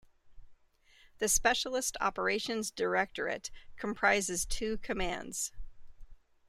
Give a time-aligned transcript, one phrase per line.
[1.19, 5.51] The Specialist Operations Directorate comprises two Commands.